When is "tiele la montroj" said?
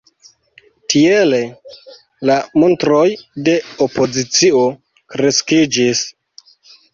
0.93-3.03